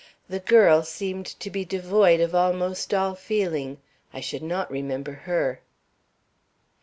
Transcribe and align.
The 0.27 0.39
girl 0.39 0.81
seemed 0.81 1.27
to 1.27 1.51
be 1.51 1.63
devoid 1.63 2.21
of 2.21 2.33
almost 2.33 2.91
all 2.91 3.13
feeling. 3.13 3.77
I 4.11 4.19
should 4.19 4.41
not 4.41 4.71
remember 4.71 5.11
her." 5.13 5.61